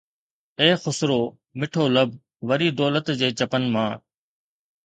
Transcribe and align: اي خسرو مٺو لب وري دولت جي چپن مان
اي 0.59 0.69
خسرو 0.83 1.21
مٺو 1.59 1.83
لب 1.95 2.09
وري 2.47 2.69
دولت 2.79 3.05
جي 3.19 3.29
چپن 3.39 3.63
مان 3.73 3.89